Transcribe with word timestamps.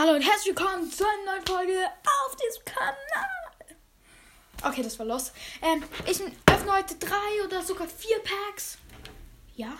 Hallo 0.00 0.14
und 0.14 0.22
herzlich 0.22 0.56
willkommen 0.56 0.90
zu 0.90 1.04
einer 1.04 1.32
neuen 1.34 1.46
Folge 1.46 1.76
auf 1.76 2.34
diesem 2.34 2.64
Kanal. 2.64 3.76
Okay, 4.62 4.82
das 4.82 4.98
war 4.98 5.04
los. 5.04 5.30
Ähm, 5.60 5.84
ich 6.06 6.22
öffne 6.50 6.72
heute 6.72 6.94
drei 6.94 7.44
oder 7.44 7.62
sogar 7.62 7.86
vier 7.86 8.16
Packs. 8.20 8.78
Ja. 9.56 9.76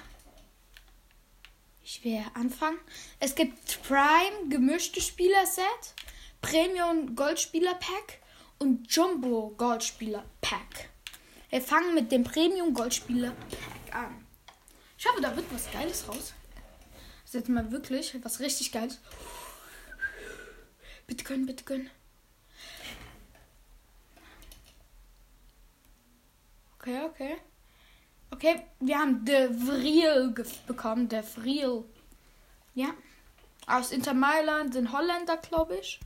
Ich 1.82 2.04
werde 2.04 2.26
anfangen. 2.34 2.78
Es 3.18 3.34
gibt 3.34 3.82
Prime 3.84 4.50
gemischte 4.50 5.00
Spieler-Set, 5.00 5.94
Premium 6.42 7.16
Goldspieler 7.16 7.76
Pack 7.76 8.18
und 8.58 8.94
Jumbo 8.94 9.54
Goldspieler 9.56 10.26
Pack. 10.42 10.90
Wir 11.48 11.62
fangen 11.62 11.94
mit 11.94 12.12
dem 12.12 12.24
Premium 12.24 12.74
Goldspieler 12.74 13.30
Pack 13.30 13.96
an. 13.96 14.26
Ich 14.98 15.06
hoffe, 15.06 15.22
da 15.22 15.34
wird 15.34 15.46
was 15.50 15.72
Geiles 15.72 16.06
raus. 16.06 16.34
Das 17.22 17.30
ist 17.30 17.34
jetzt 17.34 17.48
mal 17.48 17.72
wirklich 17.72 18.14
was 18.22 18.40
richtig 18.40 18.70
Geiles. 18.70 18.98
Bitte 21.10 21.24
gönnen, 21.24 21.44
bitte 21.44 21.64
gönnen. 21.64 21.90
Okay, 26.78 27.04
okay. 27.04 27.36
Okay, 28.30 28.62
wir 28.78 28.96
haben 28.96 29.24
De 29.24 29.48
Vril 29.52 30.32
bekommen. 30.68 31.08
De 31.08 31.20
Vril. 31.24 31.84
Ja. 32.76 32.90
Aus 33.66 33.90
Inter 33.90 34.14
Mailand, 34.14 34.72
sind 34.72 34.92
Holländer, 34.92 35.36
glaube 35.38 35.78
ich. 35.78 35.98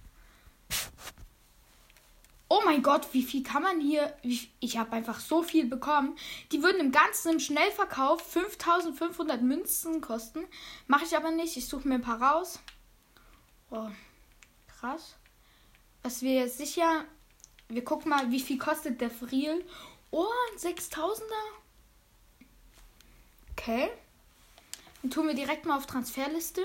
Oh 2.48 2.62
mein 2.64 2.82
Gott, 2.82 3.12
wie 3.12 3.24
viel 3.24 3.42
kann 3.42 3.62
man 3.62 3.80
hier? 3.80 4.16
Ich 4.22 4.78
habe 4.78 4.92
einfach 4.92 5.20
so 5.20 5.42
viel 5.42 5.66
bekommen. 5.66 6.16
Die 6.50 6.62
würden 6.62 6.80
im 6.80 6.92
Ganzen 6.92 7.32
im 7.32 7.40
Schnellverkauf 7.40 8.22
5500 8.32 9.42
Münzen 9.42 10.00
kosten. 10.00 10.46
Mache 10.86 11.04
ich 11.04 11.14
aber 11.14 11.30
nicht. 11.30 11.58
Ich 11.58 11.68
suche 11.68 11.86
mir 11.86 11.96
ein 11.96 12.00
paar 12.00 12.22
raus. 12.22 12.58
Oh 13.70 13.90
krass. 14.84 15.16
Was 16.02 16.22
wir 16.22 16.48
sicher. 16.48 17.04
Wir 17.68 17.84
gucken 17.84 18.10
mal, 18.10 18.30
wie 18.30 18.40
viel 18.40 18.58
kostet 18.58 19.00
der 19.00 19.10
Friel. 19.10 19.64
Oh, 20.10 20.26
ein 20.52 20.58
6000er. 20.58 21.22
Okay. 23.52 23.90
Dann 25.00 25.10
tun 25.10 25.26
wir 25.28 25.34
direkt 25.34 25.64
mal 25.64 25.78
auf 25.78 25.86
Transferliste. 25.86 26.60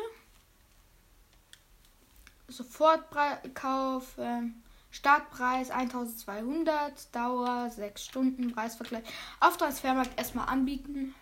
Sofortkauf. 2.49 4.17
Ähm, 4.17 4.61
Startpreis 4.91 5.69
1200. 5.71 7.15
Dauer 7.15 7.69
6 7.69 8.03
Stunden. 8.03 8.51
Preisvergleich. 8.51 9.03
Auf 9.39 9.55
Transfermarkt 9.55 10.19
erstmal 10.19 10.49
anbieten. 10.49 11.15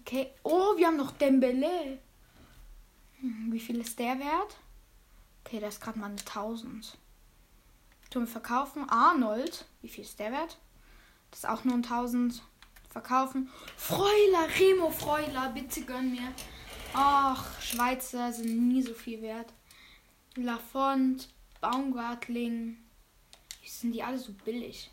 Okay. 0.00 0.30
Oh, 0.44 0.76
wir 0.76 0.86
haben 0.86 0.96
noch 0.96 1.10
Dembele. 1.10 1.98
Hm, 3.18 3.48
wie 3.50 3.60
viel 3.60 3.80
ist 3.80 3.98
der 3.98 4.18
wert? 4.20 4.56
Okay, 5.44 5.60
das 5.60 5.74
ist 5.74 5.80
gerade 5.80 5.98
mal 5.98 6.06
eine 6.06 6.18
1000. 6.18 6.96
Tun 8.10 8.26
verkaufen. 8.26 8.88
Arnold. 8.88 9.66
Wie 9.82 9.88
viel 9.88 10.04
ist 10.04 10.18
der 10.18 10.32
wert? 10.32 10.58
Das 11.30 11.40
ist 11.40 11.48
auch 11.48 11.64
nur 11.64 11.74
ein 11.74 11.84
1000. 11.84 12.42
Verkaufen. 12.88 13.50
Freuler, 13.76 14.48
Remo 14.58 14.88
Freuler, 14.88 15.50
bitte 15.50 15.82
gönn 15.82 16.12
mir. 16.12 16.32
Ach, 16.92 17.60
Schweizer 17.60 18.32
sind 18.32 18.68
nie 18.68 18.82
so 18.82 18.94
viel 18.94 19.20
wert. 19.20 19.52
Lafont, 20.36 21.28
Baumgartling. 21.60 22.78
Wie 23.62 23.68
sind 23.68 23.92
die 23.92 24.02
alle 24.02 24.18
so 24.18 24.32
billig? 24.44 24.92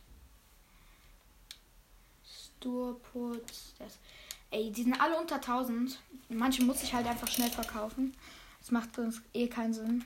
Sturputz. 2.25 3.75
Das. 3.77 3.99
Ey, 4.49 4.71
die 4.71 4.83
sind 4.83 4.99
alle 4.99 5.19
unter 5.19 5.35
1000. 5.35 5.99
Manche 6.29 6.63
muss 6.63 6.81
ich 6.81 6.93
halt 6.93 7.05
einfach 7.05 7.27
schnell 7.27 7.51
verkaufen. 7.51 8.17
Das 8.59 8.71
macht 8.71 8.97
uns 8.97 9.21
eh 9.33 9.47
keinen 9.47 9.73
Sinn. 9.73 10.05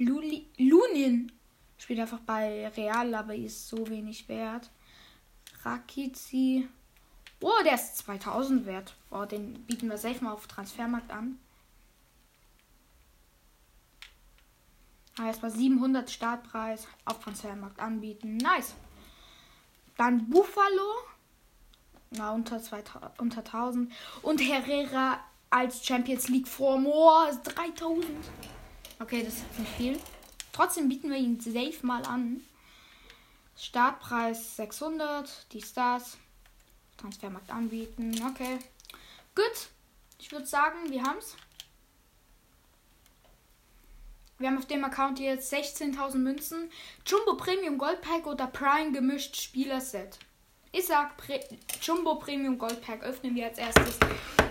Lunin 0.00 1.30
spielt 1.76 2.00
einfach 2.00 2.20
bei 2.20 2.68
Real, 2.68 3.14
aber 3.14 3.34
ist 3.34 3.68
so 3.68 3.88
wenig 3.88 4.28
wert. 4.28 4.70
Rakizi. 5.62 6.68
Oh, 7.42 7.62
der 7.64 7.74
ist 7.74 7.98
2000 7.98 8.66
wert. 8.66 8.94
Oh, 9.10 9.24
den 9.24 9.54
bieten 9.64 9.88
wir 9.88 9.98
safe 9.98 10.22
mal 10.24 10.32
auf 10.32 10.46
Transfermarkt 10.46 11.10
an. 11.10 11.38
Ah, 15.18 15.26
erstmal 15.26 15.50
700 15.50 16.10
Startpreis 16.10 16.86
auf 17.04 17.20
Transfermarkt 17.20 17.80
anbieten. 17.80 18.38
Nice. 18.38 18.74
Dann 19.96 20.30
Buffalo. 20.30 20.94
Na, 22.10 22.32
unter, 22.32 22.62
2000, 22.62 23.20
unter 23.20 23.40
1000. 23.40 23.92
Und 24.22 24.40
Herrera 24.40 25.20
als 25.50 25.84
Champions 25.84 26.28
League 26.28 26.48
Form. 26.48 26.86
Oh, 26.86 27.26
3000. 27.44 28.06
Okay, 29.10 29.24
das 29.24 29.38
ist 29.38 29.58
nicht 29.58 29.72
viel. 29.72 29.98
Trotzdem 30.52 30.88
bieten 30.88 31.10
wir 31.10 31.16
ihn 31.16 31.40
safe 31.40 31.84
mal 31.84 32.04
an. 32.04 32.44
Startpreis 33.56 34.54
600, 34.54 35.52
die 35.52 35.60
Stars. 35.60 36.16
Transfermarkt 36.96 37.50
anbieten. 37.50 38.14
Okay. 38.30 38.60
Gut. 39.34 39.66
Ich 40.20 40.30
würde 40.30 40.46
sagen, 40.46 40.90
wir 40.90 41.02
haben 41.02 41.18
es. 41.18 41.34
Wir 44.38 44.46
haben 44.46 44.58
auf 44.58 44.66
dem 44.66 44.84
Account 44.84 45.18
jetzt 45.18 45.52
16.000 45.52 46.18
Münzen. 46.18 46.70
Jumbo 47.04 47.36
Premium 47.36 47.78
Gold 47.78 48.02
Pack 48.02 48.28
oder 48.28 48.46
Prime 48.46 48.92
gemischt 48.92 49.34
Spieler-Set. 49.34 50.20
Ich 50.70 50.86
sag 50.86 51.16
Pre 51.16 51.40
Jumbo 51.82 52.14
Premium 52.14 52.58
Gold 52.58 52.80
Pack 52.80 53.02
öffnen 53.02 53.34
wir 53.34 53.46
als 53.46 53.58
erstes. 53.58 53.98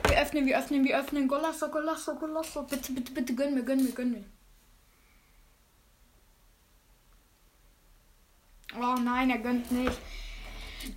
Wir 0.05 0.19
öffnen, 0.19 0.45
wir 0.45 0.59
öffnen, 0.59 0.83
wir 0.83 0.99
öffnen. 0.99 1.29
Golasso, 1.29 1.69
Golasso, 1.69 2.15
Golasso. 2.15 2.63
Bitte, 2.63 2.91
bitte, 2.91 3.13
bitte 3.13 3.33
gönn 3.33 3.53
mir, 3.53 3.63
gönn 3.63 3.85
mir, 3.85 3.93
gönn 3.93 4.11
mir. 4.11 4.25
Oh 8.81 8.95
nein, 8.95 9.29
er 9.29 9.39
gönnt 9.39 9.71
nicht. 9.71 9.97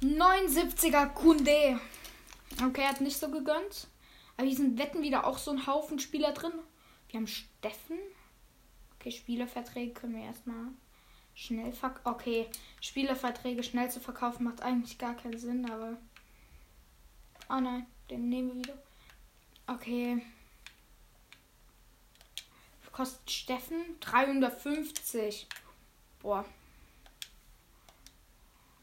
79er 0.01 1.07
Kunde. 1.09 1.81
Okay, 2.65 2.83
er 2.83 2.91
hat 2.91 3.01
nicht 3.01 3.19
so 3.19 3.29
gegönnt. 3.29 3.89
Aber 4.37 4.47
hier 4.47 4.57
sind 4.57 4.79
Wetten 4.79 5.03
wieder 5.03 5.27
auch 5.27 5.39
so 5.39 5.51
ein 5.51 5.67
Haufen 5.67 5.99
Spieler 5.99 6.33
drin. 6.33 6.53
Wir 7.09 7.19
haben 7.19 7.27
Steffen. 7.27 7.99
Okay, 8.97 9.11
Spielerverträge 9.11 9.93
können 9.93 10.15
wir 10.15 10.23
erstmal 10.23 10.69
schnell 11.35 11.73
verkaufen. 11.73 12.07
Okay, 12.15 12.47
Spielerverträge 12.81 13.65
schnell 13.65 13.91
zu 13.91 13.99
verkaufen 13.99 14.45
macht 14.45 14.63
eigentlich 14.63 14.99
gar 14.99 15.15
keinen 15.15 15.39
Sinn, 15.39 15.69
aber. 15.69 15.99
Oh 17.51 17.59
nein, 17.61 17.87
den 18.11 18.29
nehmen 18.29 18.49
wir 18.51 18.59
wieder. 18.61 18.83
Okay. 19.67 20.25
Kostet 22.93 23.31
Steffen 23.31 23.99
350. 24.01 25.49
Boah, 26.21 26.45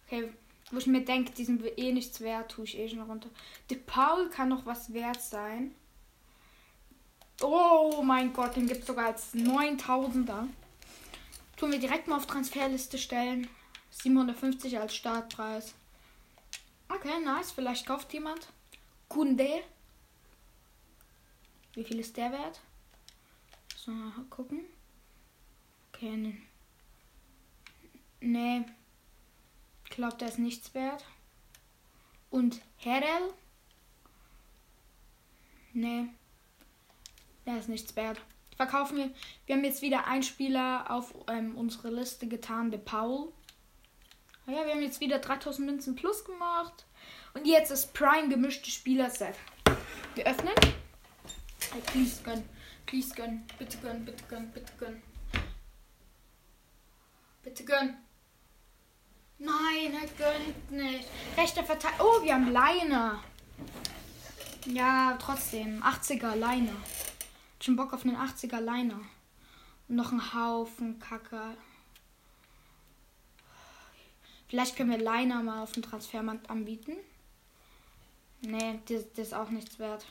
Okay, 0.09 0.33
wo 0.71 0.77
ich 0.79 0.87
mir 0.87 1.05
denke, 1.05 1.31
die 1.33 1.45
sind 1.45 1.63
eh 1.77 1.91
nichts 1.91 2.19
wert, 2.21 2.51
tue 2.51 2.63
ich 2.63 2.79
eh 2.79 2.89
schon 2.89 3.01
runter. 3.01 3.29
De 3.69 3.77
Paul 3.77 4.29
kann 4.31 4.49
noch 4.49 4.65
was 4.65 4.91
wert 4.91 5.21
sein. 5.21 5.75
Oh 7.41 8.01
mein 8.03 8.33
Gott, 8.33 8.55
den 8.55 8.65
gibt 8.65 8.81
es 8.81 8.87
sogar 8.87 9.05
als 9.05 9.35
9000er. 9.35 10.47
Tun 11.57 11.71
wir 11.71 11.79
direkt 11.79 12.07
mal 12.07 12.17
auf 12.17 12.25
Transferliste 12.25 12.97
stellen. 12.97 13.47
750 13.91 14.79
als 14.79 14.95
Startpreis. 14.95 15.75
Okay, 16.87 17.19
nice. 17.23 17.51
Vielleicht 17.51 17.85
kauft 17.85 18.11
jemand. 18.11 18.47
Kunde. 19.09 19.61
Wie 21.73 21.83
viel 21.83 21.99
ist 21.99 22.17
der 22.17 22.31
wert? 22.31 22.59
So, 23.75 23.91
gucken. 24.31 24.61
Okay, 25.93 26.35
nee 28.21 28.65
glaube, 29.89 30.17
der 30.17 30.29
ist 30.29 30.39
nichts 30.39 30.73
wert. 30.73 31.03
Und 32.29 32.61
Herel? 32.77 33.33
Nee. 35.73 36.07
Der 37.45 37.59
ist 37.59 37.69
nichts 37.69 37.95
wert. 37.95 38.19
Verkaufen 38.55 38.97
wir. 38.97 39.11
Wir 39.45 39.55
haben 39.55 39.63
jetzt 39.63 39.81
wieder 39.81 40.05
einen 40.05 40.23
Spieler 40.23 40.91
auf 40.91 41.13
ähm, 41.29 41.55
unsere 41.55 41.89
Liste 41.89 42.27
getan, 42.27 42.71
der 42.71 42.79
Paul. 42.79 43.31
Ah 44.45 44.51
ja, 44.51 44.65
wir 44.65 44.73
haben 44.73 44.81
jetzt 44.81 44.99
wieder 44.99 45.19
3000 45.19 45.65
Münzen 45.65 45.95
plus 45.95 46.25
gemacht. 46.25 46.85
Und 47.33 47.45
jetzt 47.45 47.71
ist 47.71 47.93
Prime 47.93 48.29
gemischte 48.29 48.69
Spieler-Set. 48.69 49.35
Wir 50.15 50.25
öffnen. 50.25 50.55
Hey, 51.71 51.81
please 51.85 52.21
gönn. 52.23 52.43
Please 52.85 53.15
gönn. 53.15 53.45
Bitte 53.57 53.77
gönn, 53.77 54.03
bitte 54.03 54.23
gönn, 54.27 54.51
bitte 54.51 54.73
gönn. 54.77 55.01
Bitte 57.43 57.63
gönn. 57.63 57.97
Nein, 59.39 59.93
er 59.93 60.07
gönnt 60.17 60.71
nicht. 60.71 61.07
Rechter 61.37 61.63
Verteidiger. 61.63 62.03
Oh, 62.03 62.21
wir 62.23 62.33
haben 62.33 62.51
Leine. 62.51 63.19
Ja, 64.65 65.17
trotzdem. 65.19 65.81
80er 65.81 66.35
Leine. 66.35 66.75
Schon 67.61 67.77
Bock 67.77 67.93
auf 67.93 68.03
einen 68.03 68.17
80er 68.17 68.59
Leine. 68.59 68.99
Und 69.87 69.95
noch 69.95 70.11
einen 70.11 70.33
Haufen 70.33 70.99
Kacke. 70.99 71.55
Vielleicht 74.49 74.75
können 74.75 74.91
wir 74.91 74.97
Leiner 74.97 75.41
mal 75.41 75.63
auf 75.63 75.71
dem 75.71 75.83
Transfermarkt 75.83 76.49
anbieten. 76.49 76.97
Nee, 78.41 78.79
das, 78.87 79.03
das 79.13 79.27
ist 79.27 79.33
auch 79.33 79.49
nichts 79.49 79.79
wert. 79.79 80.05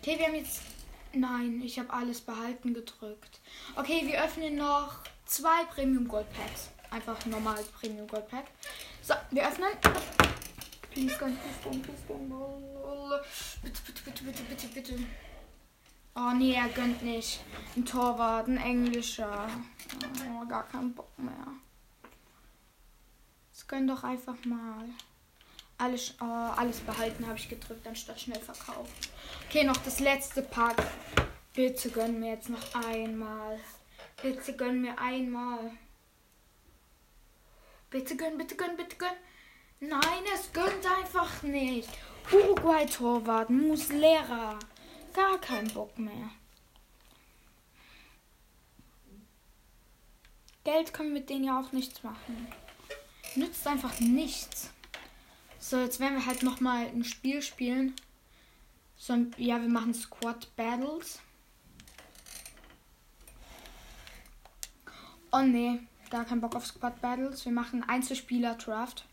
Okay, 0.00 0.18
wir 0.18 0.26
haben 0.26 0.34
jetzt. 0.34 0.75
Nein, 1.12 1.62
ich 1.62 1.78
habe 1.78 1.92
alles 1.92 2.20
behalten 2.20 2.74
gedrückt. 2.74 3.40
Okay, 3.74 4.02
wir 4.04 4.22
öffnen 4.22 4.56
noch 4.56 5.00
zwei 5.24 5.64
Premium 5.64 6.06
Gold 6.08 6.26
Packs. 6.32 6.70
Einfach 6.90 7.24
normal 7.26 7.62
Premium 7.78 8.06
Gold 8.06 8.28
Pack. 8.28 8.46
So, 9.02 9.14
wir 9.30 9.48
öffnen. 9.48 9.70
Please, 10.90 11.14
please, 11.16 11.36
please, 11.62 11.80
please, 11.82 12.16
Bitte, 13.62 13.80
bitte, 13.86 14.02
bitte, 14.02 14.24
bitte, 14.24 14.42
bitte, 14.44 14.68
bitte. 14.68 14.98
Oh 16.14 16.32
nee, 16.34 16.54
er 16.54 16.68
gönnt 16.68 17.02
nicht. 17.02 17.40
Ein 17.76 17.84
Torwart, 17.84 18.48
ein 18.48 18.56
englischer. 18.56 19.48
Oh, 20.30 20.46
gar 20.46 20.66
keinen 20.66 20.94
Bock 20.94 21.18
mehr. 21.18 21.46
Das 23.52 23.66
gönn 23.68 23.86
doch 23.86 24.02
einfach 24.04 24.42
mal. 24.44 24.88
Alles, 25.78 26.14
oh, 26.20 26.24
alles 26.24 26.80
behalten 26.80 27.26
habe 27.26 27.36
ich 27.38 27.48
gedrückt, 27.48 27.86
anstatt 27.86 28.20
schnell 28.20 28.40
verkaufen. 28.40 28.92
Okay, 29.48 29.64
noch 29.64 29.76
das 29.78 30.00
letzte 30.00 30.42
Pack. 30.42 30.82
Bitte 31.52 31.90
gönn 31.90 32.18
mir 32.18 32.32
jetzt 32.32 32.48
noch 32.48 32.74
einmal. 32.74 33.60
Bitte 34.22 34.54
gönn 34.54 34.80
mir 34.80 34.98
einmal. 34.98 35.72
Bitte 37.90 38.16
gönn, 38.16 38.38
bitte 38.38 38.56
gönn, 38.56 38.76
bitte 38.76 38.96
gönn. 38.96 39.08
Nein, 39.80 40.24
es 40.34 40.52
gönnt 40.52 40.86
einfach 40.98 41.42
nicht. 41.42 41.88
Uruguay-Torwart, 42.32 43.50
Muslera. 43.50 44.58
Gar 45.12 45.38
keinen 45.40 45.72
Bock 45.72 45.98
mehr. 45.98 46.30
Geld 50.64 50.92
können 50.92 51.12
mit 51.12 51.30
denen 51.30 51.44
ja 51.44 51.60
auch 51.60 51.72
nichts 51.72 52.02
machen. 52.02 52.48
Nützt 53.34 53.66
einfach 53.66 54.00
nichts. 54.00 54.70
So, 55.58 55.78
jetzt 55.78 56.00
werden 56.00 56.18
wir 56.18 56.26
halt 56.26 56.42
nochmal 56.42 56.86
ein 56.86 57.04
Spiel 57.04 57.42
spielen. 57.42 57.94
So, 58.96 59.14
ja, 59.36 59.60
wir 59.60 59.68
machen 59.68 59.94
Squad 59.94 60.54
Battles. 60.56 61.20
Oh 65.32 65.42
nee, 65.42 65.80
gar 66.08 66.24
keinen 66.24 66.40
Bock 66.40 66.54
auf 66.54 66.66
Squad 66.66 67.00
Battles. 67.00 67.44
Wir 67.44 67.52
machen 67.52 67.82
Einzelspieler 67.86 68.54
Draft. 68.54 69.04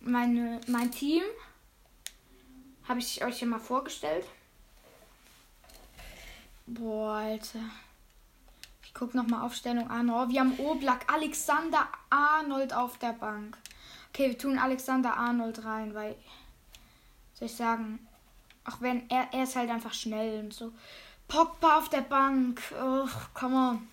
Meine, 0.00 0.60
mein 0.66 0.90
Team 0.90 1.22
habe 2.88 3.00
ich 3.00 3.24
euch 3.24 3.40
ja 3.40 3.46
mal 3.46 3.60
vorgestellt. 3.60 4.26
Boah, 6.66 7.14
Alter. 7.14 7.60
Ich 8.84 8.94
gucke 8.94 9.16
nochmal 9.16 9.44
Aufstellung 9.44 9.88
an. 9.88 10.10
Oh, 10.10 10.28
wir 10.28 10.40
haben 10.40 10.58
Oblak, 10.58 11.10
Alexander 11.12 11.88
Arnold 12.10 12.72
auf 12.72 12.98
der 12.98 13.12
Bank. 13.12 13.56
Okay, 14.10 14.28
wir 14.28 14.38
tun 14.38 14.58
Alexander 14.58 15.16
Arnold 15.16 15.64
rein, 15.64 15.94
weil. 15.94 16.16
Soll 17.34 17.46
ich 17.46 17.54
sagen? 17.54 18.06
Auch 18.64 18.80
wenn 18.80 19.08
er, 19.08 19.28
er 19.32 19.44
ist 19.44 19.56
halt 19.56 19.70
einfach 19.70 19.94
schnell 19.94 20.44
und 20.44 20.52
so. 20.52 20.72
Pogba 21.28 21.78
auf 21.78 21.88
der 21.88 22.02
Bank. 22.02 22.60
Oh, 22.80 23.08
come 23.34 23.56
on. 23.56 23.88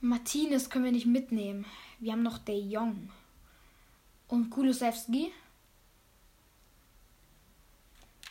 Martinez 0.00 0.70
können 0.70 0.84
wir 0.84 0.92
nicht 0.92 1.06
mitnehmen. 1.06 1.66
Wir 1.98 2.12
haben 2.12 2.22
noch 2.22 2.38
De 2.38 2.58
Jong. 2.58 3.10
Und 4.28 4.50
Kulusewski. 4.50 5.32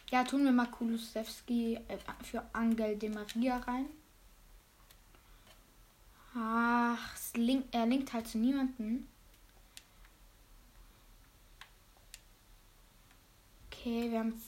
Ja, 0.09 0.23
tun 0.23 0.45
wir 0.45 0.53
mal 0.53 0.67
Kulusewski 0.67 1.75
äh, 1.75 1.97
für 2.23 2.43
Angel 2.53 2.95
de 2.95 3.09
Maria 3.09 3.57
rein. 3.57 3.87
Ach, 6.33 7.17
link, 7.33 7.65
er 7.71 7.85
linkt 7.85 8.13
halt 8.13 8.27
zu 8.27 8.37
niemanden. 8.37 9.07
Okay, 13.87 14.11
wir 14.11 14.19
haben. 14.19 14.43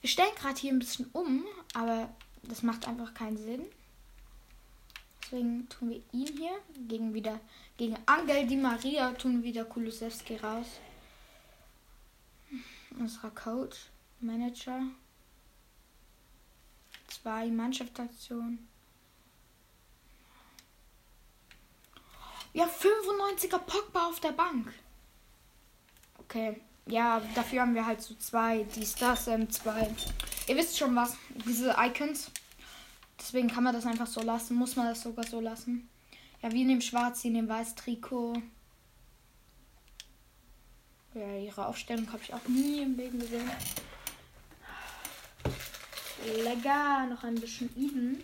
Wir 0.00 0.08
stellen 0.08 0.34
gerade 0.36 0.58
hier 0.58 0.72
ein 0.72 0.78
bisschen 0.78 1.10
um, 1.12 1.44
aber 1.74 2.08
das 2.44 2.62
macht 2.62 2.88
einfach 2.88 3.12
keinen 3.12 3.36
Sinn. 3.36 3.66
Deswegen 5.20 5.68
tun 5.68 5.90
wir 5.90 6.02
ihn 6.12 6.34
hier 6.38 6.52
gegen 6.88 7.12
wieder 7.12 7.40
gegen 7.76 7.98
Angel 8.06 8.46
Di 8.46 8.56
Maria 8.56 9.12
tun 9.12 9.42
wieder 9.42 9.66
Kulusewski 9.66 10.36
raus. 10.36 10.66
Unserer 12.98 13.30
Coach, 13.32 13.76
Manager. 14.20 14.80
Zwei 17.08 17.48
Mannschaftsaktionen. 17.48 18.66
Ja, 22.54 22.64
95er 22.64 23.58
Pogba 23.58 24.06
auf 24.06 24.20
der 24.20 24.32
Bank. 24.32 24.72
Okay. 26.18 26.62
Ja, 26.86 27.22
dafür 27.34 27.62
haben 27.62 27.74
wir 27.74 27.86
halt 27.86 28.02
so 28.02 28.14
zwei, 28.14 28.64
die 28.76 28.84
Stars 28.84 29.28
M2. 29.28 29.88
Ihr 30.48 30.56
wisst 30.56 30.78
schon 30.78 30.94
was, 30.94 31.16
diese 31.46 31.74
Icons. 31.78 32.30
Deswegen 33.18 33.48
kann 33.48 33.64
man 33.64 33.74
das 33.74 33.86
einfach 33.86 34.06
so 34.06 34.20
lassen. 34.20 34.54
Muss 34.54 34.76
man 34.76 34.86
das 34.86 35.02
sogar 35.02 35.26
so 35.26 35.40
lassen. 35.40 35.88
Ja, 36.42 36.52
wir 36.52 36.64
nehmen 36.64 36.82
schwarz, 36.82 37.22
sie 37.22 37.30
nehmen 37.30 37.48
weiß 37.48 37.74
Trikot. 37.74 38.34
Ja, 41.14 41.38
ihre 41.38 41.66
Aufstellung 41.66 42.12
habe 42.12 42.22
ich 42.22 42.34
auch 42.34 42.46
nie 42.48 42.82
im 42.82 42.96
Leben 42.96 43.18
gesehen. 43.18 43.50
Lecker, 46.42 47.06
noch 47.06 47.22
ein 47.22 47.36
bisschen 47.36 47.70
Eden. 47.76 48.22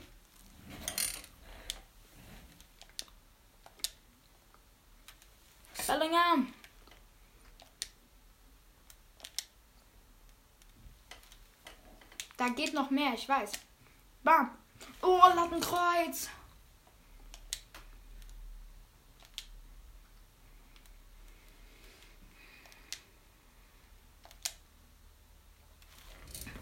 Bellingham. 5.86 6.52
Da 12.40 12.48
geht 12.48 12.72
noch 12.72 12.88
mehr, 12.88 13.12
ich 13.12 13.28
weiß. 13.28 13.52
Bam. 14.24 14.50
Oh, 15.02 15.20
Lattenkreuz. 15.36 16.30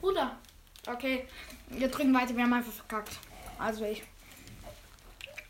Bruder. 0.00 0.36
Okay, 0.88 1.28
wir 1.68 1.86
drücken 1.86 2.12
weiter. 2.12 2.34
Wir 2.34 2.42
haben 2.42 2.52
einfach 2.54 2.72
verkackt. 2.72 3.16
Also 3.60 3.84
ich. 3.84 4.02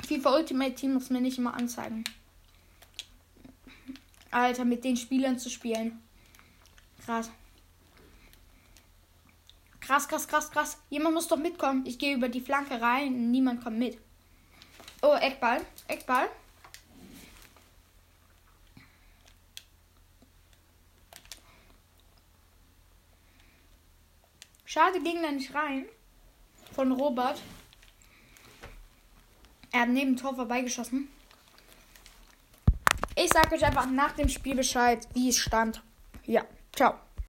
FIFA 0.06 0.36
Ultimate 0.36 0.74
Team 0.74 0.92
muss 0.92 1.08
mir 1.08 1.22
nicht 1.22 1.38
immer 1.38 1.54
anzeigen. 1.54 2.04
Alter, 4.30 4.66
mit 4.66 4.84
den 4.84 4.98
Spielern 4.98 5.38
zu 5.38 5.48
spielen. 5.48 6.02
Krass. 7.06 7.30
Krass, 9.88 10.06
krass, 10.06 10.28
krass, 10.28 10.50
krass. 10.50 10.76
Jemand 10.90 11.14
muss 11.14 11.28
doch 11.28 11.38
mitkommen. 11.38 11.86
Ich 11.86 11.98
gehe 11.98 12.14
über 12.14 12.28
die 12.28 12.42
Flanke 12.42 12.78
rein. 12.78 13.30
Niemand 13.30 13.64
kommt 13.64 13.78
mit. 13.78 13.98
Oh, 15.00 15.14
Eckball. 15.14 15.64
Eckball. 15.86 16.28
Schade, 24.66 25.00
ging 25.00 25.22
da 25.22 25.32
nicht 25.32 25.54
rein. 25.54 25.86
Von 26.74 26.92
Robert. 26.92 27.40
Er 29.72 29.80
hat 29.80 29.88
neben 29.88 30.18
Tor 30.18 30.34
vorbeigeschossen. 30.34 31.08
Ich 33.16 33.30
sage 33.30 33.54
euch 33.54 33.64
einfach 33.64 33.86
nach 33.86 34.12
dem 34.12 34.28
Spiel 34.28 34.54
Bescheid, 34.54 35.08
wie 35.14 35.30
es 35.30 35.38
stand. 35.38 35.82
Ja, 36.26 36.44
ciao. 36.76 37.07